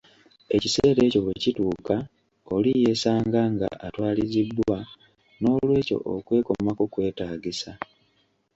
[0.55, 1.95] Ekiseera kyo bwe kituuka
[2.55, 4.77] oli yeesanga nga atwalirizibbwa,
[5.41, 7.71] nolwekyo okwekomako kwetaagisa.